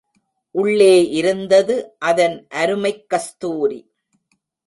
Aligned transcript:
உள்ளே 0.55 1.09
இருந்தது, 1.09 1.75
அதன் 1.99 2.47
அருமைக் 2.49 3.09
கஸ்தூரி! 3.09 3.79